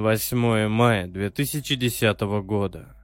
8 0.00 0.68
мая 0.68 1.06
2010 1.06 2.20
года. 2.44 2.94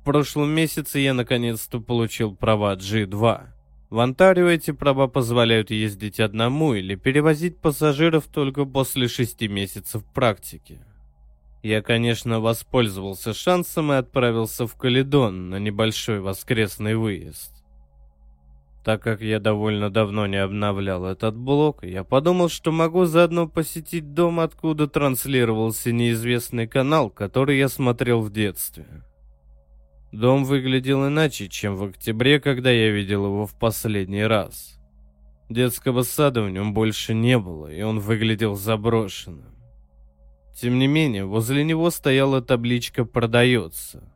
В 0.00 0.04
прошлом 0.04 0.50
месяце 0.50 0.98
я 0.98 1.14
наконец-то 1.14 1.80
получил 1.80 2.34
права 2.34 2.74
G2. 2.74 3.42
В 3.88 3.98
Онтарио 4.00 4.48
эти 4.48 4.72
права 4.72 5.06
позволяют 5.06 5.70
ездить 5.70 6.18
одному 6.18 6.74
или 6.74 6.96
перевозить 6.96 7.58
пассажиров 7.58 8.26
только 8.26 8.64
после 8.64 9.06
шести 9.06 9.46
месяцев 9.46 10.02
практики. 10.12 10.80
Я, 11.62 11.82
конечно, 11.82 12.40
воспользовался 12.40 13.32
шансом 13.32 13.92
и 13.92 13.96
отправился 13.96 14.66
в 14.66 14.74
Каледон 14.74 15.50
на 15.50 15.60
небольшой 15.60 16.18
воскресный 16.18 16.96
выезд. 16.96 17.61
Так 18.84 19.00
как 19.00 19.20
я 19.20 19.38
довольно 19.38 19.90
давно 19.90 20.26
не 20.26 20.36
обновлял 20.36 21.04
этот 21.04 21.36
блок, 21.36 21.84
я 21.84 22.02
подумал, 22.02 22.48
что 22.48 22.72
могу 22.72 23.04
заодно 23.04 23.46
посетить 23.46 24.12
дом, 24.12 24.40
откуда 24.40 24.88
транслировался 24.88 25.92
неизвестный 25.92 26.66
канал, 26.66 27.08
который 27.08 27.58
я 27.58 27.68
смотрел 27.68 28.20
в 28.22 28.32
детстве. 28.32 28.86
Дом 30.10 30.44
выглядел 30.44 31.06
иначе, 31.06 31.48
чем 31.48 31.76
в 31.76 31.84
октябре, 31.84 32.40
когда 32.40 32.70
я 32.70 32.90
видел 32.90 33.24
его 33.26 33.46
в 33.46 33.56
последний 33.56 34.24
раз. 34.24 34.80
Детского 35.48 36.02
сада 36.02 36.42
в 36.42 36.50
нем 36.50 36.74
больше 36.74 37.14
не 37.14 37.38
было, 37.38 37.72
и 37.72 37.82
он 37.82 38.00
выглядел 38.00 38.56
заброшенным. 38.56 39.54
Тем 40.54 40.78
не 40.78 40.86
менее, 40.86 41.24
возле 41.24 41.64
него 41.64 41.90
стояла 41.90 42.42
табличка 42.42 43.04
«Продается». 43.04 44.11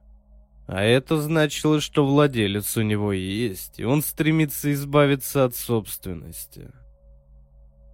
А 0.67 0.83
это 0.83 1.21
значило, 1.21 1.81
что 1.81 2.05
владелец 2.05 2.77
у 2.77 2.83
него 2.83 3.13
есть, 3.13 3.79
и 3.79 3.85
он 3.85 4.03
стремится 4.03 4.73
избавиться 4.73 5.45
от 5.45 5.55
собственности. 5.55 6.73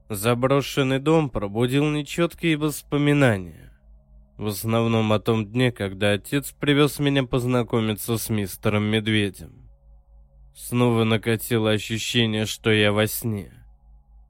Заброшенный 0.08 0.98
дом 0.98 1.28
пробудил 1.28 1.84
нечеткие 1.90 2.56
воспоминания. 2.56 3.72
В 4.38 4.46
основном 4.46 5.12
о 5.12 5.20
том 5.20 5.46
дне, 5.46 5.70
когда 5.70 6.12
отец 6.12 6.52
привез 6.52 6.98
меня 6.98 7.24
познакомиться 7.24 8.16
с 8.16 8.30
мистером 8.30 8.84
Медведем. 8.84 9.70
Снова 10.54 11.04
накатило 11.04 11.70
ощущение, 11.70 12.46
что 12.46 12.70
я 12.70 12.92
во 12.92 13.06
сне. 13.06 13.52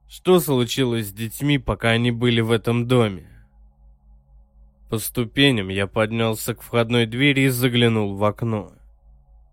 Что 0.09 0.41
случилось 0.41 1.09
с 1.09 1.13
детьми, 1.13 1.59
пока 1.59 1.91
они 1.91 2.11
были 2.11 2.41
в 2.41 2.51
этом 2.51 2.87
доме? 2.87 3.32
По 4.93 4.99
ступеням 4.99 5.71
я 5.71 5.87
поднялся 5.87 6.55
к 6.55 6.61
входной 6.61 7.07
двери 7.07 7.45
и 7.45 7.49
заглянул 7.49 8.15
в 8.15 8.23
окно. 8.25 8.73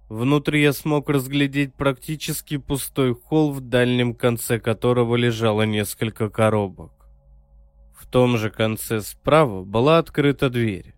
Внутри 0.09 0.61
я 0.61 0.73
смог 0.73 1.09
разглядеть 1.09 1.73
практически 1.75 2.57
пустой 2.57 3.15
холл, 3.15 3.53
в 3.53 3.61
дальнем 3.61 4.15
конце 4.15 4.59
которого 4.59 5.15
лежало 5.15 5.61
несколько 5.61 6.29
коробок. 6.29 6.91
В 7.95 8.05
том 8.05 8.37
же 8.37 8.49
конце 8.49 8.99
справа 8.99 9.63
была 9.63 9.99
открыта 9.99 10.49
дверь. 10.49 10.93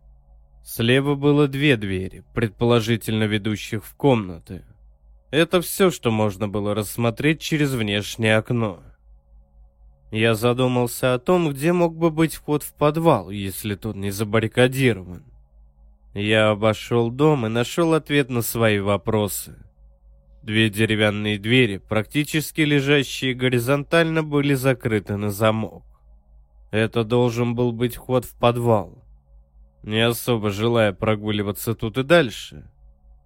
Слева 0.64 1.14
было 1.14 1.48
две 1.48 1.78
двери, 1.78 2.24
предположительно 2.34 3.26
ведущих 3.26 3.86
в 3.86 3.94
комнаты. 3.96 4.66
Это 5.30 5.62
все, 5.62 5.92
что 5.92 6.10
можно 6.10 6.48
было 6.48 6.74
рассмотреть 6.74 7.42
через 7.42 7.74
внешнее 7.74 8.38
окно. 8.38 8.82
Я 10.12 10.36
задумался 10.36 11.14
о 11.14 11.20
том, 11.20 11.50
где 11.50 11.72
мог 11.72 11.96
бы 11.96 12.12
быть 12.12 12.36
вход 12.36 12.64
в 12.64 12.74
подвал, 12.74 13.30
если 13.30 13.76
тот 13.76 13.96
не 13.96 14.12
забаррикадирован. 14.12 15.24
Я 16.14 16.50
обошел 16.50 17.10
дом 17.10 17.46
и 17.46 17.50
нашел 17.50 17.94
ответ 17.94 18.30
на 18.30 18.42
свои 18.42 18.80
вопросы. 18.80 19.56
Две 20.44 20.70
деревянные 20.70 21.40
двери, 21.40 21.78
практически 21.78 22.62
лежащие 22.62 23.34
горизонтально, 23.34 24.22
были 24.22 24.54
закрыты 24.54 25.16
на 25.16 25.30
замок. 25.30 25.86
Это 26.72 27.06
должен 27.06 27.56
был 27.56 27.72
быть 27.72 27.96
вход 27.96 28.26
в 28.26 28.38
подвал. 28.38 29.06
Не 29.84 30.02
особо 30.02 30.50
желая 30.50 30.92
прогуливаться 30.92 31.74
тут 31.74 31.98
и 31.98 32.04
дальше, 32.04 32.70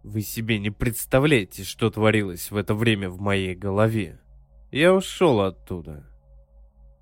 вы 0.03 0.21
себе 0.21 0.59
не 0.59 0.69
представляете, 0.69 1.63
что 1.63 1.89
творилось 1.89 2.51
в 2.51 2.57
это 2.57 2.75
время 2.75 3.09
в 3.09 3.19
моей 3.19 3.55
голове. 3.55 4.19
Я 4.71 4.93
ушел 4.93 5.41
оттуда. 5.41 6.05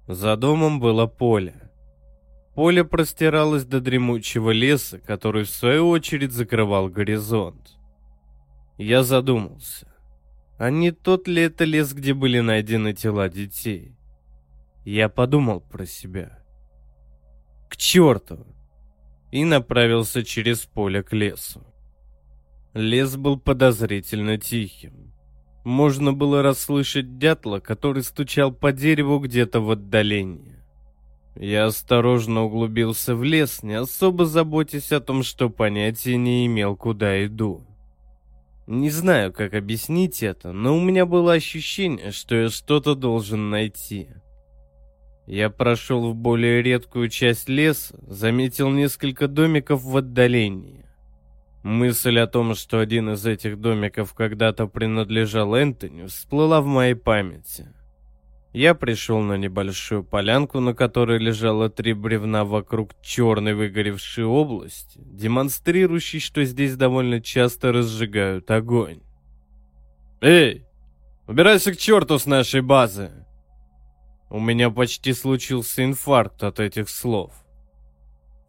За 0.07 0.35
домом 0.35 0.79
было 0.79 1.07
поле. 1.07 1.71
Поле 2.55 2.83
простиралось 2.83 3.65
до 3.65 3.79
дремучего 3.79 4.51
леса, 4.51 4.99
который 4.99 5.43
в 5.43 5.49
свою 5.49 5.89
очередь 5.89 6.33
закрывал 6.33 6.89
горизонт. 6.89 7.77
Я 8.77 9.03
задумался, 9.03 9.87
а 10.57 10.69
не 10.69 10.91
тот 10.91 11.27
ли 11.27 11.43
это 11.43 11.63
лес, 11.63 11.93
где 11.93 12.13
были 12.13 12.39
найдены 12.39 12.93
тела 12.93 13.29
детей? 13.29 13.97
Я 14.85 15.09
подумал 15.09 15.61
про 15.61 15.85
себя. 15.85 16.43
К 17.69 17.77
черту! 17.77 18.45
И 19.31 19.45
направился 19.45 20.23
через 20.23 20.65
поле 20.65 21.01
к 21.01 21.13
лесу. 21.13 21.65
Лес 22.73 23.15
был 23.15 23.39
подозрительно 23.39 24.37
тихим. 24.37 25.12
Можно 25.63 26.11
было 26.11 26.41
расслышать 26.41 27.17
дятла, 27.17 27.59
который 27.59 28.03
стучал 28.03 28.51
по 28.51 28.71
дереву 28.71 29.19
где-то 29.19 29.61
в 29.61 29.71
отдалении. 29.71 30.59
Я 31.35 31.65
осторожно 31.65 32.43
углубился 32.43 33.15
в 33.15 33.23
лес, 33.23 33.63
не 33.63 33.73
особо 33.73 34.25
заботясь 34.25 34.91
о 34.91 34.99
том, 34.99 35.23
что 35.23 35.49
понятия 35.49 36.17
не 36.17 36.45
имел, 36.45 36.75
куда 36.75 37.25
иду. 37.25 37.65
Не 38.67 38.89
знаю, 38.89 39.33
как 39.33 39.53
объяснить 39.55 40.21
это, 40.21 40.51
но 40.51 40.77
у 40.77 40.79
меня 40.79 41.05
было 41.05 41.33
ощущение, 41.33 42.11
что 42.11 42.35
я 42.35 42.49
что-то 42.49 42.95
должен 42.95 43.49
найти. 43.49 44.09
Я 45.25 45.49
прошел 45.49 46.11
в 46.11 46.15
более 46.15 46.61
редкую 46.61 47.09
часть 47.09 47.49
леса, 47.49 47.97
заметил 48.07 48.69
несколько 48.69 49.27
домиков 49.27 49.81
в 49.81 49.97
отдалении. 49.97 50.82
Мысль 51.63 52.19
о 52.19 52.27
том, 52.27 52.55
что 52.55 52.79
один 52.79 53.11
из 53.11 53.25
этих 53.25 53.57
домиков 53.59 54.13
когда-то 54.13 54.67
принадлежал 54.67 55.55
Энтони, 55.55 56.05
всплыла 56.07 56.59
в 56.59 56.65
моей 56.65 56.93
памяти. 56.93 57.69
Я 58.51 58.75
пришел 58.75 59.21
на 59.21 59.37
небольшую 59.37 60.03
полянку, 60.03 60.59
на 60.59 60.75
которой 60.75 61.19
лежало 61.19 61.69
три 61.69 61.93
бревна 61.93 62.43
вокруг 62.43 62.91
черной 63.01 63.53
выгоревшей 63.53 64.25
области, 64.25 64.99
демонстрирующей, 64.99 66.19
что 66.19 66.43
здесь 66.43 66.75
довольно 66.75 67.21
часто 67.21 67.71
разжигают 67.71 68.51
огонь. 68.51 68.99
«Эй, 70.19 70.65
убирайся 71.27 71.71
к 71.71 71.77
черту 71.77 72.19
с 72.19 72.25
нашей 72.25 72.61
базы!» 72.61 73.09
У 74.29 74.39
меня 74.39 74.69
почти 74.69 75.13
случился 75.13 75.83
инфаркт 75.83 76.43
от 76.43 76.59
этих 76.59 76.89
слов. 76.89 77.42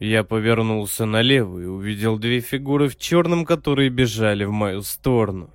Я 0.04 0.22
повернулся 0.22 1.06
налево 1.06 1.58
и 1.60 1.64
увидел 1.64 2.18
две 2.18 2.40
фигуры 2.40 2.90
в 2.90 2.96
черном, 2.96 3.46
которые 3.46 3.88
бежали 3.88 4.44
в 4.44 4.50
мою 4.50 4.82
сторону. 4.82 5.50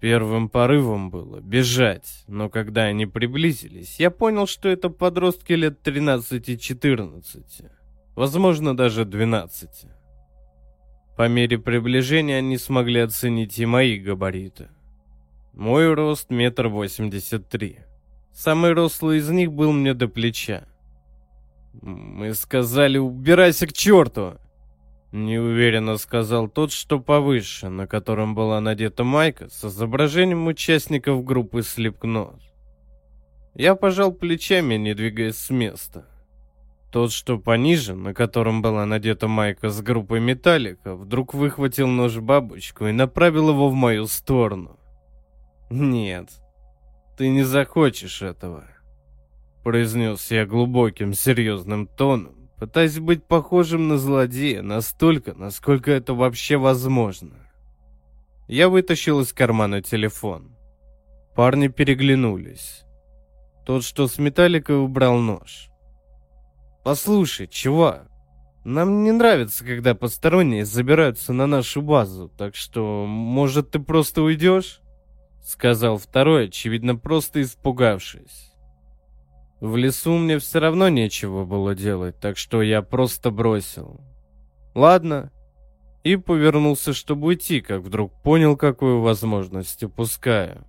Первым 0.00 0.48
порывом 0.48 1.10
было 1.10 1.40
бежать, 1.40 2.24
но 2.26 2.48
когда 2.48 2.84
они 2.84 3.04
приблизились, 3.04 4.00
я 4.00 4.10
понял, 4.10 4.46
что 4.46 4.70
это 4.70 4.88
подростки 4.88 5.52
лет 5.52 5.86
13-14, 5.86 7.70
возможно, 8.14 8.74
даже 8.74 9.04
12. 9.04 9.68
По 11.18 11.28
мере 11.28 11.58
приближения 11.58 12.38
они 12.38 12.56
смогли 12.56 13.00
оценить 13.00 13.58
и 13.58 13.66
мои 13.66 13.98
габариты. 13.98 14.70
Мой 15.52 15.92
рост 15.92 16.30
метр 16.30 16.68
восемьдесят 16.68 17.50
три. 17.50 17.80
Самый 18.32 18.72
рослый 18.72 19.18
из 19.18 19.28
них 19.28 19.52
был 19.52 19.72
мне 19.72 19.92
до 19.92 20.08
плеча. 20.08 20.64
«Мы 21.72 22.34
сказали, 22.34 22.98
убирайся 22.98 23.66
к 23.66 23.72
черту!» 23.72 24.38
Неуверенно 25.12 25.96
сказал 25.96 26.48
тот, 26.48 26.70
что 26.72 27.00
повыше, 27.00 27.68
на 27.68 27.86
котором 27.86 28.34
была 28.34 28.60
надета 28.60 29.02
майка 29.02 29.48
с 29.48 29.64
изображением 29.64 30.46
участников 30.46 31.24
группы 31.24 31.60
Slipknot. 31.60 32.40
Я 33.54 33.74
пожал 33.74 34.12
плечами, 34.12 34.76
не 34.76 34.94
двигаясь 34.94 35.36
с 35.36 35.50
места. 35.50 36.06
Тот, 36.92 37.12
что 37.12 37.38
пониже, 37.38 37.94
на 37.94 38.14
котором 38.14 38.62
была 38.62 38.86
надета 38.86 39.26
майка 39.26 39.70
с 39.70 39.80
группой 39.80 40.20
Металлика, 40.20 40.94
вдруг 40.94 41.34
выхватил 41.34 41.88
нож-бабочку 41.88 42.86
и 42.86 42.92
направил 42.92 43.50
его 43.50 43.68
в 43.68 43.74
мою 43.74 44.06
сторону. 44.06 44.78
«Нет, 45.70 46.30
ты 47.16 47.28
не 47.28 47.42
захочешь 47.42 48.22
этого», 48.22 48.64
произнес 49.62 50.30
я 50.30 50.46
глубоким, 50.46 51.14
серьезным 51.14 51.86
тоном, 51.86 52.50
пытаясь 52.58 52.98
быть 52.98 53.24
похожим 53.24 53.88
на 53.88 53.98
злодея 53.98 54.62
настолько, 54.62 55.34
насколько 55.34 55.90
это 55.90 56.14
вообще 56.14 56.56
возможно. 56.56 57.36
Я 58.48 58.68
вытащил 58.68 59.20
из 59.20 59.32
кармана 59.32 59.80
телефон. 59.82 60.56
Парни 61.34 61.68
переглянулись. 61.68 62.82
Тот, 63.64 63.84
что 63.84 64.08
с 64.08 64.18
металликой, 64.18 64.78
убрал 64.82 65.18
нож. 65.18 65.68
«Послушай, 66.82 67.46
чувак, 67.46 68.10
нам 68.64 69.04
не 69.04 69.12
нравится, 69.12 69.64
когда 69.64 69.94
посторонние 69.94 70.64
забираются 70.64 71.32
на 71.32 71.46
нашу 71.46 71.82
базу, 71.82 72.28
так 72.28 72.56
что, 72.56 73.06
может, 73.06 73.70
ты 73.70 73.78
просто 73.78 74.22
уйдешь?» 74.22 74.80
Сказал 75.42 75.98
второй, 75.98 76.46
очевидно, 76.46 76.96
просто 76.96 77.42
испугавшись. 77.42 78.49
В 79.60 79.76
лесу 79.76 80.16
мне 80.16 80.38
все 80.38 80.58
равно 80.58 80.88
нечего 80.88 81.44
было 81.44 81.74
делать, 81.74 82.18
так 82.18 82.38
что 82.38 82.62
я 82.62 82.80
просто 82.80 83.30
бросил. 83.30 84.00
Ладно. 84.74 85.30
И 86.02 86.16
повернулся, 86.16 86.94
чтобы 86.94 87.28
уйти, 87.28 87.60
как 87.60 87.82
вдруг 87.82 88.22
понял, 88.22 88.56
какую 88.56 89.02
возможность 89.02 89.84
упускаю. 89.84 90.64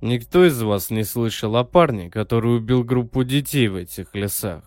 Никто 0.00 0.46
из 0.46 0.60
вас 0.62 0.88
не 0.88 1.04
слышал 1.04 1.54
о 1.56 1.64
парне, 1.64 2.10
который 2.10 2.56
убил 2.56 2.82
группу 2.82 3.24
детей 3.24 3.68
в 3.68 3.76
этих 3.76 4.14
лесах. 4.14 4.64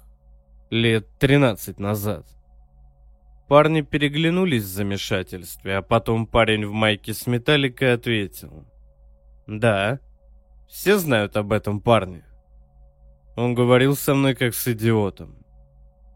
Лет 0.70 1.08
13 1.18 1.80
назад. 1.80 2.28
Парни 3.48 3.82
переглянулись 3.82 4.64
в 4.64 4.68
замешательстве, 4.68 5.78
а 5.78 5.82
потом 5.82 6.28
парень 6.28 6.66
в 6.68 6.74
майке 6.74 7.14
с 7.14 7.26
металликой 7.26 7.94
ответил. 7.94 8.66
«Да, 9.48 10.00
все 10.68 10.98
знают 10.98 11.38
об 11.38 11.54
этом 11.54 11.82
парне». 11.82 12.27
Он 13.38 13.54
говорил 13.54 13.96
со 13.96 14.16
мной 14.16 14.34
как 14.34 14.56
с 14.56 14.68
идиотом. 14.68 15.36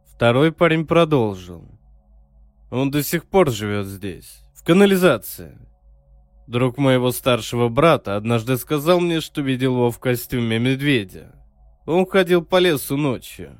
Второй 0.07 0.51
парень 0.51 0.87
продолжил. 0.87 1.63
Он 2.71 2.89
до 2.89 3.03
сих 3.03 3.25
пор 3.25 3.51
живет 3.51 3.85
здесь, 3.85 4.41
в 4.55 4.63
канализации. 4.63 5.55
Друг 6.47 6.79
моего 6.79 7.11
старшего 7.11 7.69
брата 7.69 8.15
однажды 8.15 8.57
сказал 8.57 8.99
мне, 8.99 9.21
что 9.21 9.41
видел 9.41 9.73
его 9.75 9.91
в 9.91 9.99
костюме 9.99 10.57
медведя. 10.57 11.35
Он 11.85 12.07
ходил 12.07 12.43
по 12.43 12.57
лесу 12.57 12.97
ночью. 12.97 13.55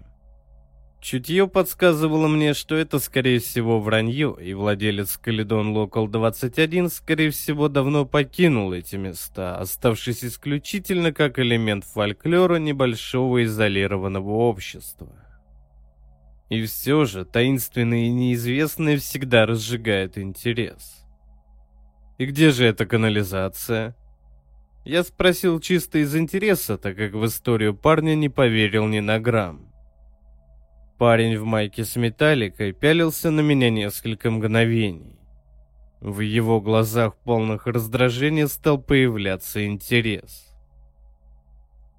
Чутье 1.02 1.48
подсказывало 1.48 2.28
мне, 2.28 2.54
что 2.54 2.76
это, 2.76 3.00
скорее 3.00 3.40
всего, 3.40 3.82
вранье, 3.82 4.38
и 4.40 4.54
владелец 4.54 5.18
Каледон 5.18 5.76
Локал 5.76 6.08
21, 6.08 6.92
скорее 6.92 7.32
всего, 7.32 7.70
давно 7.70 8.06
покинул 8.06 8.72
эти 8.72 8.98
места, 8.98 9.58
оставшись 9.58 10.24
исключительно 10.24 11.12
как 11.12 11.40
элемент 11.40 11.86
фольклора 11.86 12.58
небольшого 12.58 13.44
изолированного 13.46 14.30
общества. 14.30 15.10
И 16.50 16.64
все 16.66 17.06
же, 17.06 17.26
таинственное 17.26 18.06
и 18.06 18.12
неизвестное 18.12 18.98
всегда 18.98 19.48
разжигает 19.48 20.20
интерес. 20.20 21.04
И 22.20 22.28
где 22.28 22.52
же 22.52 22.64
эта 22.64 22.86
канализация? 22.86 23.96
Я 24.86 25.04
спросил 25.04 25.60
чисто 25.60 25.98
из 25.98 26.16
интереса, 26.16 26.78
так 26.78 26.96
как 26.96 27.14
в 27.14 27.26
историю 27.26 27.74
парня 27.74 28.14
не 28.14 28.30
поверил 28.30 28.86
ни 28.86 29.00
на 29.00 29.20
грамм. 29.20 29.71
Парень 31.02 31.36
в 31.40 31.46
майке 31.46 31.84
с 31.84 31.96
металликой 31.96 32.74
пялился 32.74 33.32
на 33.32 33.42
меня 33.42 33.72
несколько 33.72 34.30
мгновений. 34.30 35.18
В 36.00 36.20
его 36.20 36.62
глазах, 36.62 37.16
полных 37.16 37.66
раздражения, 37.66 38.46
стал 38.46 38.80
появляться 38.80 39.66
интерес. 39.66 40.54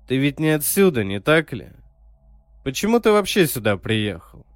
«Ты 0.07 0.19
ведь 0.19 0.39
не 0.39 0.51
отсюда, 0.51 1.03
не 1.03 1.21
так 1.21 1.53
ли? 1.53 1.71
Почему 2.63 3.01
ты 3.01 3.11
вообще 3.11 3.49
сюда 3.49 3.77
приехал?» 3.77 4.47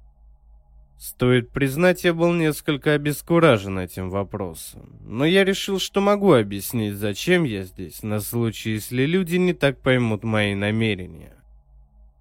Стоит 0.97 1.51
признать, 1.51 2.05
я 2.05 2.13
был 2.13 2.31
несколько 2.31 2.93
обескуражен 2.93 3.77
этим 3.77 4.09
вопросом, 4.09 4.97
но 5.01 5.25
я 5.25 5.43
решил, 5.43 5.77
что 5.77 5.99
могу 5.99 6.31
объяснить, 6.31 6.95
зачем 6.95 7.43
я 7.43 7.63
здесь, 7.63 8.01
на 8.01 8.21
случай, 8.21 8.69
если 8.75 9.05
люди 9.05 9.35
не 9.35 9.51
так 9.51 9.81
поймут 9.81 10.23
мои 10.23 10.55
намерения. 10.55 11.36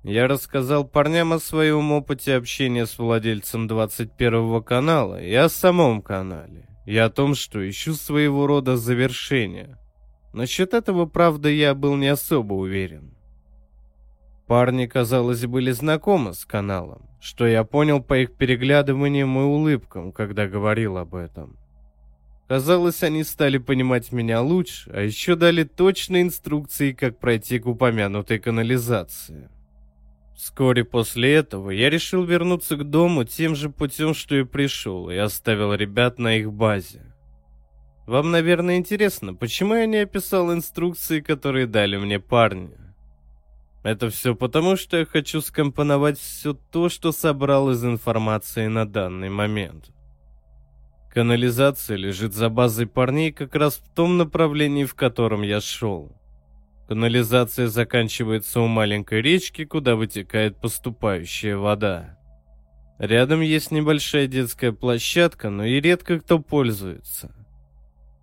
Я 0.08 0.28
рассказал 0.28 0.84
парням 0.84 1.32
о 1.32 1.40
своем 1.40 1.90
опыте 1.90 2.36
общения 2.36 2.86
с 2.86 2.96
владельцем 2.96 3.66
21 3.66 4.62
канала 4.62 5.20
и 5.20 5.34
о 5.34 5.48
самом 5.48 6.00
канале, 6.00 6.68
и 6.86 6.96
о 6.96 7.10
том, 7.10 7.34
что 7.34 7.68
ищу 7.68 7.94
своего 7.94 8.46
рода 8.46 8.76
завершение. 8.76 9.78
Насчет 10.32 10.74
этого, 10.74 11.06
правда, 11.06 11.48
я 11.48 11.74
был 11.74 11.96
не 11.96 12.06
особо 12.06 12.54
уверен. 12.54 13.16
Парни, 14.46 14.86
казалось, 14.86 15.44
были 15.44 15.72
знакомы 15.72 16.34
с 16.34 16.44
каналом, 16.44 17.10
что 17.20 17.44
я 17.44 17.64
понял 17.64 18.00
по 18.00 18.16
их 18.16 18.36
переглядываниям 18.36 19.36
и 19.36 19.42
улыбкам, 19.42 20.12
когда 20.12 20.46
говорил 20.46 20.98
об 20.98 21.16
этом. 21.16 21.58
Казалось, 22.46 23.02
они 23.02 23.24
стали 23.24 23.58
понимать 23.58 24.12
меня 24.12 24.40
лучше, 24.40 24.88
а 24.94 25.00
еще 25.00 25.34
дали 25.34 25.64
точные 25.64 26.22
инструкции, 26.22 26.92
как 26.92 27.18
пройти 27.18 27.58
к 27.58 27.66
упомянутой 27.66 28.38
канализации. 28.38 29.50
Вскоре 30.36 30.84
после 30.84 31.34
этого 31.34 31.70
я 31.70 31.88
решил 31.88 32.22
вернуться 32.22 32.76
к 32.76 32.84
дому 32.84 33.24
тем 33.24 33.56
же 33.56 33.70
путем, 33.70 34.12
что 34.12 34.36
и 34.36 34.44
пришел, 34.44 35.08
и 35.08 35.16
оставил 35.16 35.72
ребят 35.72 36.18
на 36.18 36.36
их 36.36 36.52
базе. 36.52 37.14
Вам, 38.06 38.30
наверное, 38.30 38.76
интересно, 38.76 39.34
почему 39.34 39.74
я 39.74 39.86
не 39.86 39.96
описал 39.96 40.52
инструкции, 40.52 41.20
которые 41.20 41.66
дали 41.66 41.96
мне 41.96 42.20
парни? 42.20 42.76
Это 43.82 44.10
все 44.10 44.34
потому, 44.34 44.76
что 44.76 44.98
я 44.98 45.06
хочу 45.06 45.40
скомпоновать 45.40 46.18
все 46.18 46.52
то, 46.52 46.88
что 46.88 47.12
собрал 47.12 47.70
из 47.70 47.84
информации 47.84 48.66
на 48.66 48.86
данный 48.86 49.30
момент. 49.30 49.86
Канализация 51.10 51.96
лежит 51.96 52.34
за 52.34 52.50
базой 52.50 52.86
парней 52.86 53.32
как 53.32 53.54
раз 53.54 53.76
в 53.76 53.94
том 53.94 54.18
направлении, 54.18 54.84
в 54.84 54.94
котором 54.94 55.42
я 55.42 55.62
шел. 55.62 56.15
Канализация 56.88 57.66
заканчивается 57.66 58.60
у 58.60 58.68
маленькой 58.68 59.20
речки, 59.20 59.64
куда 59.64 59.96
вытекает 59.96 60.60
поступающая 60.60 61.56
вода. 61.56 62.16
Рядом 62.98 63.40
есть 63.40 63.72
небольшая 63.72 64.28
детская 64.28 64.72
площадка, 64.72 65.50
но 65.50 65.64
и 65.64 65.80
редко 65.80 66.20
кто 66.20 66.38
пользуется. 66.38 67.34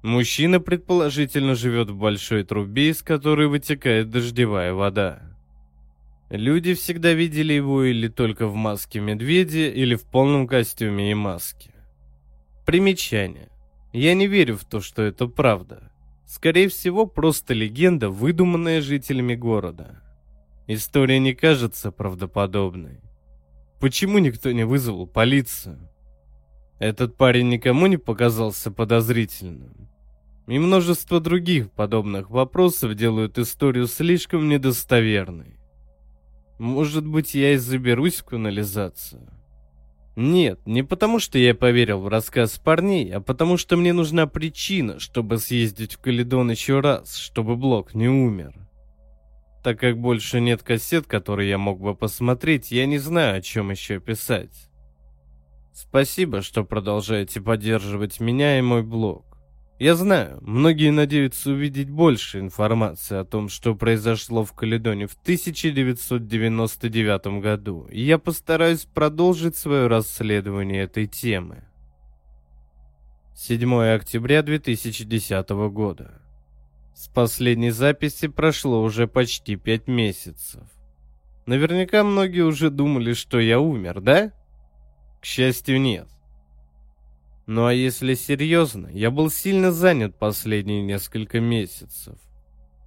Мужчина 0.02 0.60
предположительно 0.60 1.56
живет 1.56 1.90
в 1.90 1.98
большой 1.98 2.44
трубе, 2.44 2.90
из 2.90 3.02
которой 3.02 3.48
вытекает 3.48 4.10
дождевая 4.10 4.74
вода. 4.74 5.22
Люди 6.30 6.74
всегда 6.74 7.14
видели 7.14 7.54
его 7.54 7.84
или 7.84 8.08
только 8.08 8.48
в 8.48 8.56
маске 8.56 9.00
медведя, 9.00 9.68
или 9.70 9.96
в 9.96 10.04
полном 10.04 10.48
костюме 10.48 11.12
и 11.12 11.14
маске. 11.14 11.72
Примечание. 12.66 13.50
Я 13.92 14.14
не 14.14 14.26
верю 14.28 14.58
в 14.58 14.66
то, 14.66 14.82
что 14.82 15.04
это 15.04 15.28
правда. 15.28 15.93
Скорее 16.26 16.70
всего, 16.70 17.06
просто 17.06 17.54
легенда, 17.54 18.10
выдуманная 18.10 18.82
жителями 18.82 19.36
города. 19.36 20.02
История 20.68 21.20
не 21.20 21.34
кажется 21.34 21.92
правдоподобной. 21.92 23.02
Почему 23.80 24.20
никто 24.20 24.52
не 24.52 24.64
вызвал 24.64 25.06
полицию? 25.06 25.90
Этот 26.80 27.18
парень 27.18 27.50
никому 27.50 27.88
не 27.88 27.98
показался 27.98 28.72
подозрительным. 28.72 29.90
И 30.48 30.60
множество 30.60 31.20
других 31.20 31.72
подобных 31.72 32.30
вопросов 32.30 32.96
делают 32.96 33.38
историю 33.38 33.88
слишком 33.88 34.50
недостоверной. 34.50 35.58
Может 36.60 37.06
быть, 37.06 37.34
я 37.36 37.54
и 37.54 37.58
заберусь 37.58 38.22
в 38.22 38.26
канализацию. 38.26 39.30
Нет, 40.16 40.60
не 40.66 40.84
потому 40.84 41.20
что 41.20 41.40
я 41.40 41.56
поверил 41.56 42.00
в 42.00 42.08
рассказ 42.08 42.60
парней, 42.60 43.12
а 43.12 43.20
потому 43.20 43.58
что 43.58 43.78
мне 43.78 43.94
нужна 43.94 44.28
причина, 44.28 45.00
чтобы 45.00 45.40
съездить 45.40 45.96
в 45.96 46.00
Каледон 46.00 46.52
еще 46.52 46.82
раз, 46.82 47.16
чтобы 47.16 47.56
Блок 47.56 47.96
не 47.96 48.08
умер. 48.08 48.54
Так 49.64 49.80
как 49.80 49.98
больше 49.98 50.40
нет 50.40 50.62
кассет, 50.62 51.08
которые 51.08 51.50
я 51.50 51.58
мог 51.58 51.80
бы 51.80 51.96
посмотреть, 51.96 52.72
я 52.72 52.86
не 52.86 53.00
знаю, 53.00 53.38
о 53.38 53.42
чем 53.42 53.72
еще 53.72 54.00
писать. 54.00 54.70
Спасибо, 55.74 56.42
что 56.42 56.64
продолжаете 56.64 57.42
поддерживать 57.42 58.20
меня 58.20 58.60
и 58.60 58.62
мой 58.62 58.84
блог. 58.84 59.33
Я 59.84 59.96
знаю, 59.96 60.40
многие 60.40 60.92
надеются 60.92 61.52
увидеть 61.52 61.90
больше 61.90 62.40
информации 62.40 63.18
о 63.18 63.26
том, 63.26 63.50
что 63.50 63.76
произошло 63.76 64.46
в 64.46 64.54
Каледоне 64.54 65.08
в 65.08 65.18
1999 65.22 67.42
году, 67.42 67.90
и 67.92 68.02
я 68.02 68.18
постараюсь 68.18 68.86
продолжить 68.86 69.58
свое 69.58 69.88
расследование 69.88 70.84
этой 70.84 71.06
темы. 71.06 71.66
7 73.36 73.94
октября 73.94 74.42
2010 74.42 75.50
года. 75.50 76.22
С 76.96 77.10
последней 77.10 77.72
записи 77.72 78.30
прошло 78.30 78.82
уже 78.82 79.06
почти 79.06 79.58
пять 79.58 79.90
месяцев. 79.90 80.64
Наверняка 81.46 82.06
многие 82.06 82.46
уже 82.46 82.70
думали, 82.70 83.12
что 83.12 83.38
я 83.38 83.60
умер, 83.60 84.00
да? 84.00 84.32
К 85.20 85.26
счастью, 85.26 85.82
нет. 85.82 86.08
Ну 87.46 87.66
а 87.66 87.74
если 87.74 88.14
серьезно, 88.14 88.88
я 88.88 89.12
был 89.12 89.30
сильно 89.30 89.72
занят 89.72 90.18
последние 90.18 90.82
несколько 90.82 91.42
месяцев. 91.42 92.16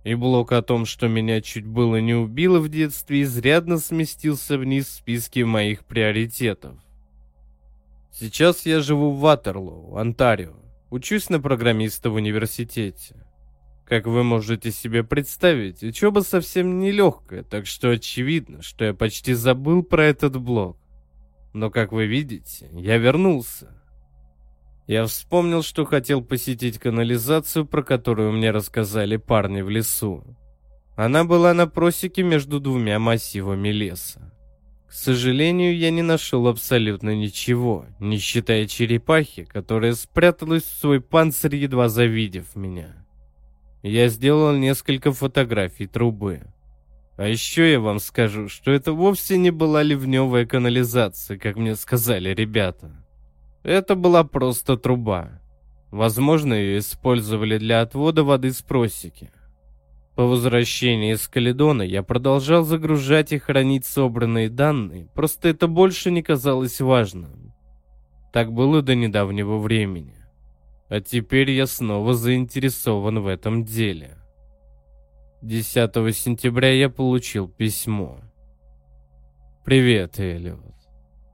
И 0.02 0.14
блок 0.14 0.52
о 0.52 0.62
том, 0.62 0.86
что 0.86 1.08
меня 1.08 1.40
чуть 1.40 1.66
было 1.66 2.00
не 2.00 2.14
убило 2.14 2.58
в 2.60 2.68
детстве, 2.68 3.22
изрядно 3.22 3.78
сместился 3.78 4.56
вниз 4.56 4.86
в 4.86 4.92
списке 4.92 5.44
моих 5.44 5.84
приоритетов. 5.84 6.78
Сейчас 8.12 8.64
я 8.64 8.80
живу 8.80 9.10
в 9.10 9.20
Ватерлоу, 9.20 9.96
Онтарио. 9.96 10.54
Учусь 10.90 11.28
на 11.28 11.38
программиста 11.40 12.08
в 12.08 12.14
университете. 12.14 13.26
Как 13.84 14.06
вы 14.06 14.24
можете 14.24 14.70
себе 14.70 15.04
представить, 15.04 15.82
учеба 15.82 16.20
совсем 16.20 16.78
нелегкая, 16.78 17.42
так 17.42 17.66
что 17.66 17.90
очевидно, 17.90 18.62
что 18.62 18.84
я 18.84 18.94
почти 18.94 19.34
забыл 19.34 19.82
про 19.82 20.04
этот 20.04 20.40
блок. 20.40 20.78
Но, 21.52 21.70
как 21.70 21.92
вы 21.92 22.06
видите, 22.06 22.68
я 22.72 22.96
вернулся. 22.96 23.76
Я 24.86 25.06
вспомнил, 25.06 25.62
что 25.62 25.84
хотел 25.84 26.22
посетить 26.22 26.78
канализацию, 26.78 27.66
про 27.66 27.82
которую 27.82 28.32
мне 28.32 28.52
рассказали 28.52 29.16
парни 29.16 29.60
в 29.60 29.68
лесу. 29.68 30.24
Она 30.94 31.24
была 31.24 31.54
на 31.54 31.66
просеке 31.66 32.22
между 32.22 32.60
двумя 32.60 32.98
массивами 32.98 33.68
леса. 33.68 34.32
К 34.88 34.92
сожалению, 34.92 35.76
я 35.76 35.90
не 35.90 36.02
нашел 36.02 36.46
абсолютно 36.46 37.14
ничего, 37.16 37.86
не 37.98 38.18
считая 38.18 38.66
черепахи, 38.66 39.44
которая 39.44 39.94
спряталась 39.94 40.62
в 40.62 40.78
свой 40.78 41.00
панцирь, 41.00 41.56
едва 41.56 41.88
завидев 41.88 42.54
меня. 42.54 43.04
Я 43.82 44.08
сделал 44.08 44.54
несколько 44.54 45.12
фотографий 45.12 45.86
трубы. 45.86 46.42
А 47.16 47.26
еще 47.26 47.72
я 47.72 47.80
вам 47.80 47.98
скажу, 47.98 48.48
что 48.48 48.70
это 48.70 48.92
вовсе 48.92 49.36
не 49.36 49.50
была 49.50 49.82
ливневая 49.82 50.46
канализация, 50.46 51.38
как 51.38 51.56
мне 51.56 51.74
сказали 51.74 52.30
ребята. 52.30 53.05
Это 53.66 53.96
была 53.96 54.22
просто 54.22 54.76
труба. 54.76 55.40
Возможно, 55.90 56.54
ее 56.54 56.78
использовали 56.78 57.58
для 57.58 57.80
отвода 57.80 58.22
воды 58.22 58.52
с 58.52 58.62
просеки. 58.62 59.32
По 60.14 60.22
возвращении 60.22 61.12
из 61.12 61.26
Каледона 61.26 61.82
я 61.82 62.04
продолжал 62.04 62.62
загружать 62.62 63.32
и 63.32 63.38
хранить 63.38 63.84
собранные 63.84 64.50
данные, 64.50 65.08
просто 65.16 65.48
это 65.48 65.66
больше 65.66 66.12
не 66.12 66.22
казалось 66.22 66.80
важным. 66.80 67.52
Так 68.32 68.52
было 68.52 68.82
до 68.82 68.94
недавнего 68.94 69.58
времени. 69.58 70.14
А 70.88 71.00
теперь 71.00 71.50
я 71.50 71.66
снова 71.66 72.14
заинтересован 72.14 73.18
в 73.18 73.26
этом 73.26 73.64
деле. 73.64 74.16
10 75.42 75.74
сентября 76.16 76.72
я 76.72 76.88
получил 76.88 77.48
письмо. 77.48 78.20
«Привет, 79.64 80.20
Эллиот. 80.20 80.75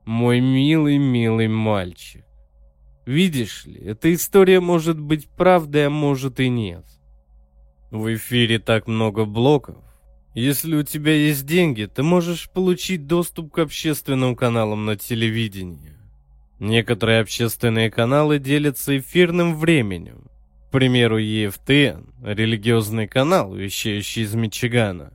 Мой 0.04 0.40
милый-милый 0.40 1.46
мальчик. 1.46 2.24
Видишь 3.06 3.66
ли, 3.66 3.80
эта 3.80 4.12
история 4.12 4.60
может 4.60 4.98
быть 4.98 5.28
правдой, 5.28 5.86
а 5.86 5.90
может 5.90 6.40
и 6.40 6.48
нет. 6.48 6.84
В 7.90 8.12
эфире 8.14 8.58
так 8.58 8.88
много 8.88 9.24
блоков. 9.24 9.76
Если 10.34 10.74
у 10.74 10.82
тебя 10.82 11.12
есть 11.12 11.46
деньги, 11.46 11.84
ты 11.84 12.02
можешь 12.02 12.50
получить 12.50 13.06
доступ 13.06 13.52
к 13.52 13.58
общественным 13.58 14.34
каналам 14.34 14.86
на 14.86 14.96
телевидении. 14.96 15.92
Некоторые 16.58 17.20
общественные 17.20 17.90
каналы 17.90 18.38
делятся 18.38 18.96
эфирным 18.96 19.56
временем. 19.56 20.24
К 20.68 20.72
примеру, 20.72 21.20
EFTN, 21.20 22.08
религиозный 22.24 23.06
канал, 23.06 23.54
вещающий 23.54 24.22
из 24.22 24.34
Мичигана, 24.34 25.12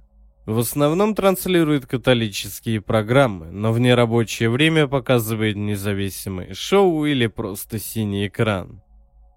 в 0.48 0.60
основном 0.60 1.13
транслирует 1.13 1.86
католические 1.86 2.80
программы, 2.80 3.48
но 3.51 3.74
в 3.74 3.80
нерабочее 3.82 4.50
время 4.50 4.88
показывает 4.88 5.58
независимые 5.58 6.54
шоу 6.54 7.06
или 7.06 7.27
просто 7.27 7.80
синий 7.80 8.27
экран. 8.27 8.82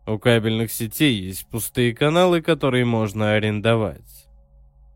У 0.06 0.18
кабельных 0.18 0.70
сетей 0.70 1.14
есть 1.14 1.48
пустые 1.48 1.96
каналы, 1.96 2.42
которые 2.42 2.84
можно 2.84 3.32
арендовать. 3.32 4.28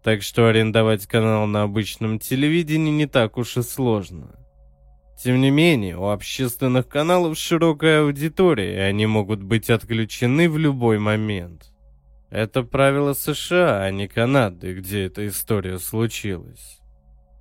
Так 0.05 0.23
что 0.23 0.47
арендовать 0.47 1.05
канал 1.09 1.49
на 1.49 1.65
обычном 1.65 2.21
телевидении 2.21 2.93
не 2.93 3.07
так 3.07 3.37
уж 3.37 3.57
и 3.57 3.63
сложно. 3.63 4.39
Тем 5.21 5.41
не 5.41 5.51
менее, 5.51 5.99
у 5.99 6.11
общественных 6.11 6.87
каналов 6.87 7.37
широкая 7.37 8.03
аудитория, 8.03 8.77
и 8.77 8.81
они 8.81 9.07
могут 9.07 9.43
быть 9.43 9.69
отключены 9.69 10.49
в 10.49 10.59
любой 10.59 11.01
момент. 11.01 11.74
Это 12.35 12.65
правило 12.65 13.13
США, 13.13 13.83
а 13.83 13.93
не 13.93 14.09
Канады, 14.09 14.75
где 14.75 15.05
эта 15.05 15.25
история 15.29 15.79
случилась. 15.79 16.81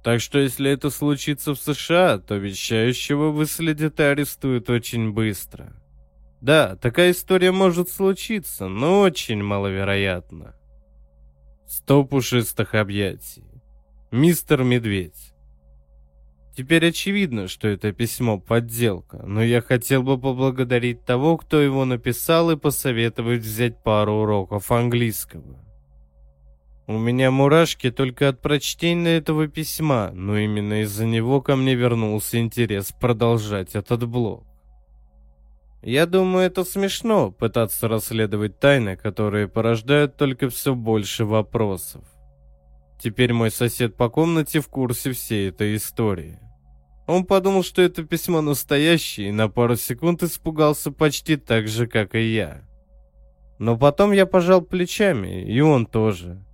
Так 0.04 0.22
что 0.22 0.38
если 0.38 0.70
это 0.70 0.92
случится 0.92 1.56
в 1.56 1.58
США, 1.58 2.20
то 2.20 2.36
вещающего 2.36 3.30
выследят 3.32 4.00
и 4.00 4.04
арестуют 4.04 4.70
очень 4.70 5.12
быстро. 5.12 5.74
Да, 6.42 6.76
такая 6.76 7.10
история 7.10 7.52
может 7.52 7.90
случиться, 7.90 8.68
но 8.68 9.00
очень 9.00 9.42
маловероятно. 9.42 10.54
Сто 11.66 12.04
пушистых 12.04 12.76
объятий. 12.76 13.64
Мистер 14.12 14.62
Медведь. 14.62 15.33
Теперь 16.56 16.88
очевидно, 16.88 17.48
что 17.48 17.68
это 17.68 17.92
письмо 17.94 18.40
подделка, 18.40 19.18
но 19.26 19.42
я 19.42 19.62
хотел 19.62 20.04
бы 20.04 20.20
поблагодарить 20.20 21.04
того, 21.04 21.38
кто 21.38 21.60
его 21.60 21.84
написал 21.84 22.52
и 22.52 22.58
посоветовать 22.58 23.42
взять 23.42 23.82
пару 23.82 24.22
уроков 24.22 24.72
английского. 24.72 25.60
У 26.86 26.98
меня 27.00 27.32
мурашки 27.32 27.90
только 27.90 28.30
от 28.30 28.42
прочтения 28.42 29.18
этого 29.18 29.48
письма, 29.48 30.12
но 30.14 30.38
именно 30.38 30.82
из-за 30.82 31.06
него 31.06 31.42
ко 31.42 31.56
мне 31.56 31.74
вернулся 31.74 32.38
интерес 32.40 32.92
продолжать 32.92 33.74
этот 33.74 34.08
блог. 34.08 34.44
Я 35.82 36.06
думаю, 36.06 36.46
это 36.46 36.64
смешно 36.64 37.32
пытаться 37.32 37.88
расследовать 37.88 38.60
тайны, 38.60 38.96
которые 38.96 39.48
порождают 39.48 40.18
только 40.18 40.50
все 40.50 40.76
больше 40.76 41.26
вопросов. 41.26 42.04
Теперь 43.04 43.34
мой 43.34 43.52
сосед 43.52 43.98
по 43.98 44.08
комнате 44.08 44.62
в 44.62 44.70
курсе 44.70 45.12
всей 45.12 45.50
этой 45.50 45.76
истории. 45.76 46.40
Он 47.06 47.26
подумал, 47.26 47.62
что 47.62 47.82
это 47.82 48.04
письмо 48.04 48.40
настоящее, 48.40 49.28
и 49.28 49.34
на 49.34 49.50
пару 49.50 49.76
секунд 49.76 50.24
испугался 50.24 50.90
почти 50.90 51.36
так 51.36 51.68
же, 51.68 51.86
как 51.86 52.16
и 52.16 52.34
я. 52.34 52.62
Но 53.60 53.78
потом 53.78 54.14
я 54.14 54.26
пожал 54.26 54.62
плечами, 54.62 55.44
и 55.44 55.60
он 55.60 55.86
тоже. 55.86 56.46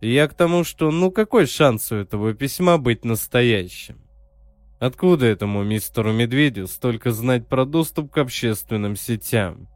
И 0.00 0.12
я 0.12 0.28
к 0.28 0.34
тому, 0.34 0.62
что 0.62 0.92
ну 0.92 1.10
какой 1.10 1.46
шанс 1.46 1.90
у 1.90 1.96
этого 1.96 2.32
письма 2.32 2.78
быть 2.78 3.04
настоящим? 3.04 4.00
Откуда 4.78 5.26
этому 5.26 5.64
мистеру 5.64 6.12
Медведю 6.12 6.68
столько 6.68 7.10
знать 7.10 7.48
про 7.48 7.64
доступ 7.64 8.12
к 8.12 8.18
общественным 8.18 8.94
сетям? 8.94 9.68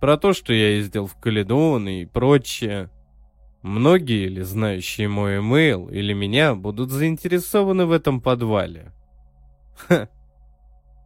Про 0.00 0.16
то, 0.16 0.32
что 0.32 0.52
я 0.52 0.76
ездил 0.76 1.08
в 1.08 1.16
Каледон 1.16 1.88
и 1.88 2.06
прочее. 2.06 2.88
Многие 3.62 4.26
ли, 4.28 4.42
знающие 4.42 5.08
мой 5.08 5.38
имейл 5.38 5.88
или 5.88 6.14
меня, 6.14 6.54
будут 6.54 6.90
заинтересованы 6.90 7.84
в 7.84 7.92
этом 7.92 8.20
подвале? 8.20 8.92
Ха. 9.76 10.08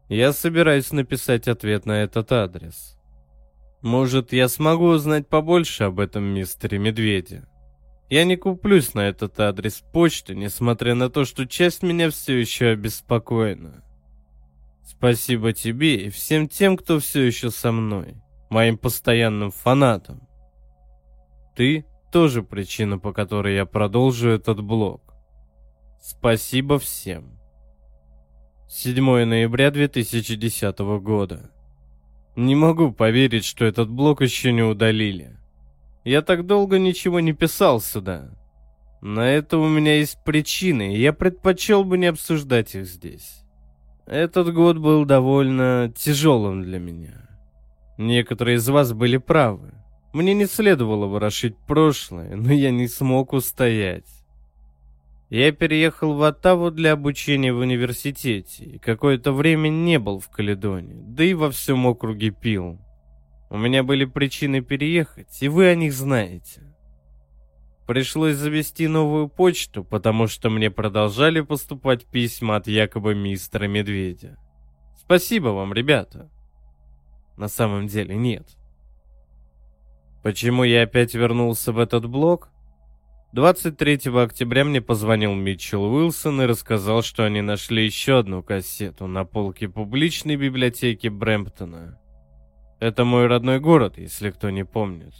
Я 0.08 0.32
собираюсь 0.32 0.92
написать 0.92 1.48
ответ 1.48 1.86
на 1.86 2.02
этот 2.02 2.30
адрес. 2.30 2.96
Может, 3.82 4.32
я 4.32 4.48
смогу 4.48 4.86
узнать 4.86 5.28
побольше 5.28 5.84
об 5.84 5.98
этом 5.98 6.22
мистере 6.24 6.78
Медведе? 6.78 7.46
Я 8.08 8.24
не 8.24 8.36
куплюсь 8.36 8.94
на 8.94 9.00
этот 9.00 9.40
адрес 9.40 9.82
почты, 9.92 10.34
несмотря 10.34 10.94
на 10.94 11.10
то, 11.10 11.24
что 11.24 11.46
часть 11.46 11.82
меня 11.82 12.10
все 12.10 12.38
еще 12.38 12.68
обеспокоена. 12.68 13.82
Спасибо 14.84 15.52
тебе 15.52 15.96
и 15.96 16.10
всем 16.10 16.48
тем, 16.48 16.76
кто 16.76 17.00
все 17.00 17.22
еще 17.22 17.50
со 17.50 17.72
мной, 17.72 18.16
моим 18.50 18.78
постоянным 18.78 19.50
фанатам. 19.50 20.28
Ты 21.56 21.86
тоже 22.14 22.44
причина, 22.44 22.96
по 23.00 23.12
которой 23.12 23.56
я 23.56 23.66
продолжу 23.66 24.28
этот 24.28 24.62
блог. 24.62 25.02
Спасибо 26.00 26.78
всем. 26.78 27.40
7 28.68 29.24
ноября 29.24 29.72
2010 29.72 30.78
года. 31.02 31.50
Не 32.36 32.54
могу 32.54 32.92
поверить, 32.92 33.44
что 33.44 33.64
этот 33.64 33.90
блог 33.90 34.22
еще 34.22 34.52
не 34.52 34.62
удалили. 34.62 35.36
Я 36.04 36.22
так 36.22 36.46
долго 36.46 36.78
ничего 36.78 37.18
не 37.18 37.32
писал 37.32 37.80
сюда. 37.80 38.30
На 39.00 39.28
это 39.28 39.58
у 39.58 39.68
меня 39.68 39.96
есть 39.96 40.22
причины, 40.24 40.94
и 40.94 41.00
я 41.00 41.12
предпочел 41.12 41.82
бы 41.82 41.98
не 41.98 42.06
обсуждать 42.06 42.76
их 42.76 42.86
здесь. 42.86 43.42
Этот 44.06 44.54
год 44.54 44.78
был 44.78 45.04
довольно 45.04 45.92
тяжелым 45.96 46.62
для 46.62 46.78
меня. 46.78 47.28
Некоторые 47.98 48.58
из 48.58 48.68
вас 48.68 48.92
были 48.92 49.16
правы. 49.16 49.74
Мне 50.14 50.32
не 50.32 50.46
следовало 50.46 51.06
ворошить 51.06 51.56
прошлое, 51.66 52.36
но 52.36 52.52
я 52.52 52.70
не 52.70 52.86
смог 52.86 53.32
устоять. 53.32 54.08
Я 55.28 55.50
переехал 55.50 56.14
в 56.14 56.22
Оттаву 56.22 56.70
для 56.70 56.92
обучения 56.92 57.52
в 57.52 57.58
университете 57.58 58.64
и 58.64 58.78
какое-то 58.78 59.32
время 59.32 59.70
не 59.70 59.98
был 59.98 60.20
в 60.20 60.28
Каледоне, 60.28 60.94
да 61.08 61.24
и 61.24 61.34
во 61.34 61.50
всем 61.50 61.84
округе 61.86 62.30
пил. 62.30 62.78
У 63.50 63.58
меня 63.58 63.82
были 63.82 64.04
причины 64.04 64.60
переехать, 64.60 65.42
и 65.42 65.48
вы 65.48 65.66
о 65.66 65.74
них 65.74 65.92
знаете. 65.92 66.62
Пришлось 67.84 68.36
завести 68.36 68.86
новую 68.86 69.26
почту, 69.26 69.82
потому 69.82 70.28
что 70.28 70.48
мне 70.48 70.70
продолжали 70.70 71.40
поступать 71.40 72.06
письма 72.06 72.54
от 72.54 72.68
якобы 72.68 73.16
мистера 73.16 73.66
Медведя. 73.66 74.38
Спасибо 74.96 75.48
вам, 75.48 75.74
ребята. 75.74 76.30
На 77.36 77.48
самом 77.48 77.88
деле 77.88 78.14
нет. 78.14 78.46
Почему 80.24 80.64
я 80.64 80.84
опять 80.84 81.12
вернулся 81.12 81.70
в 81.70 81.78
этот 81.78 82.06
блог? 82.06 82.48
23 83.32 84.10
октября 84.22 84.64
мне 84.64 84.80
позвонил 84.80 85.34
Митчелл 85.34 85.84
Уилсон 85.84 86.40
и 86.40 86.46
рассказал, 86.46 87.02
что 87.02 87.26
они 87.26 87.42
нашли 87.42 87.84
еще 87.84 88.20
одну 88.20 88.42
кассету 88.42 89.06
на 89.06 89.26
полке 89.26 89.68
публичной 89.68 90.36
библиотеки 90.36 91.08
Брэмптона. 91.08 92.00
Это 92.80 93.04
мой 93.04 93.26
родной 93.26 93.60
город, 93.60 93.98
если 93.98 94.30
кто 94.30 94.48
не 94.48 94.64
помнит. 94.64 95.12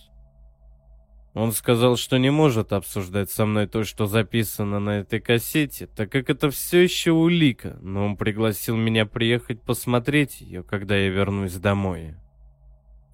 Он 1.34 1.52
сказал, 1.52 1.98
что 1.98 2.16
не 2.16 2.30
может 2.30 2.72
обсуждать 2.72 3.30
со 3.30 3.44
мной 3.44 3.66
то, 3.66 3.84
что 3.84 4.06
записано 4.06 4.78
на 4.80 5.00
этой 5.00 5.20
кассете, 5.20 5.86
так 5.86 6.10
как 6.10 6.30
это 6.30 6.50
все 6.50 6.80
еще 6.80 7.12
улика, 7.12 7.76
но 7.82 8.06
он 8.06 8.16
пригласил 8.16 8.74
меня 8.74 9.04
приехать 9.04 9.60
посмотреть 9.60 10.40
ее, 10.40 10.62
когда 10.62 10.96
я 10.96 11.10
вернусь 11.10 11.56
домой. 11.56 12.14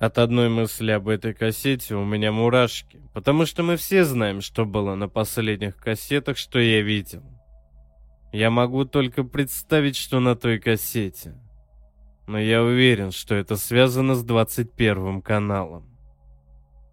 От 0.00 0.16
одной 0.16 0.48
мысли 0.48 0.92
об 0.92 1.08
этой 1.08 1.34
кассете 1.34 1.94
у 1.94 2.06
меня 2.06 2.32
мурашки, 2.32 3.02
потому 3.12 3.44
что 3.44 3.62
мы 3.62 3.76
все 3.76 4.06
знаем, 4.06 4.40
что 4.40 4.64
было 4.64 4.94
на 4.94 5.10
последних 5.10 5.76
кассетах, 5.76 6.38
что 6.38 6.58
я 6.58 6.80
видел. 6.80 7.22
Я 8.32 8.50
могу 8.50 8.86
только 8.86 9.24
представить, 9.24 9.96
что 9.96 10.18
на 10.18 10.36
той 10.36 10.58
кассете. 10.58 11.38
Но 12.26 12.38
я 12.38 12.62
уверен, 12.62 13.10
что 13.10 13.34
это 13.34 13.56
связано 13.56 14.14
с 14.14 14.24
21 14.24 15.20
каналом. 15.20 15.84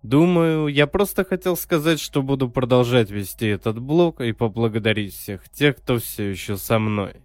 Думаю, 0.04 0.68
я 0.68 0.86
просто 0.86 1.24
хотел 1.24 1.56
сказать, 1.56 2.02
что 2.02 2.22
буду 2.22 2.50
продолжать 2.50 3.10
вести 3.10 3.48
этот 3.48 3.80
блог 3.80 4.20
и 4.20 4.34
поблагодарить 4.34 5.14
всех 5.14 5.48
тех, 5.48 5.78
кто 5.78 6.00
все 6.00 6.30
еще 6.30 6.58
со 6.58 6.78
мной. 6.78 7.22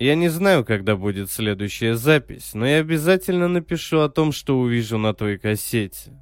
Я 0.00 0.14
не 0.14 0.28
знаю, 0.28 0.64
когда 0.64 0.96
будет 0.96 1.30
следующая 1.30 1.94
запись, 1.94 2.52
но 2.54 2.66
я 2.66 2.78
обязательно 2.78 3.48
напишу 3.48 4.00
о 4.00 4.08
том, 4.08 4.32
что 4.32 4.58
увижу 4.58 4.96
на 4.96 5.12
той 5.12 5.36
кассете. 5.36 6.12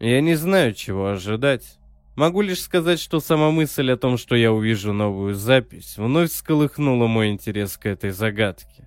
Я 0.00 0.20
не 0.20 0.34
знаю, 0.34 0.74
чего 0.74 1.06
ожидать. 1.06 1.78
Могу 2.16 2.40
лишь 2.40 2.60
сказать, 2.60 2.98
что 2.98 3.20
сама 3.20 3.52
мысль 3.52 3.92
о 3.92 3.96
том, 3.96 4.18
что 4.18 4.34
я 4.34 4.52
увижу 4.52 4.92
новую 4.92 5.34
запись, 5.34 5.96
вновь 5.96 6.32
всколыхнула 6.32 7.06
мой 7.06 7.28
интерес 7.28 7.76
к 7.76 7.86
этой 7.86 8.10
загадке. 8.10 8.84